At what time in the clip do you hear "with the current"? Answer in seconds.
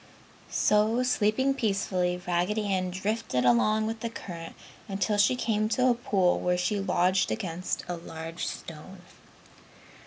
3.85-4.55